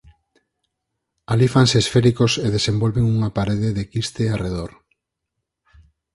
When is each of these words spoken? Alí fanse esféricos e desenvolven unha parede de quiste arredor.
Alí 1.31 1.47
fanse 1.55 1.77
esféricos 1.79 2.31
e 2.45 2.47
desenvolven 2.57 3.05
unha 3.15 3.33
parede 3.37 3.69
de 3.77 3.83
quiste 3.91 4.23
arredor. 4.35 4.71